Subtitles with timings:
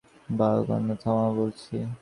[0.29, 1.75] বাল কান্নাকাটি থামাও বলছি।